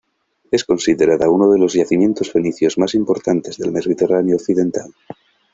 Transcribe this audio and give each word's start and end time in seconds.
Es 0.49 0.63
considerada 0.65 1.29
uno 1.29 1.51
de 1.51 1.59
los 1.59 1.73
yacimientos 1.75 2.31
fenicios 2.31 2.75
más 2.79 2.95
importantes 2.95 3.57
del 3.57 3.71
mediterráneo 3.71 4.37
occidental. 4.37 4.91